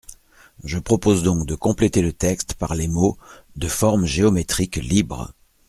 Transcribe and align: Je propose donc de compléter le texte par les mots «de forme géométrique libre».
Je 0.63 0.79
propose 0.79 1.21
donc 1.21 1.45
de 1.45 1.53
compléter 1.53 2.01
le 2.01 2.11
texte 2.11 2.55
par 2.55 2.73
les 2.73 2.87
mots 2.87 3.19
«de 3.55 3.67
forme 3.67 4.07
géométrique 4.07 4.77
libre». 4.77 5.31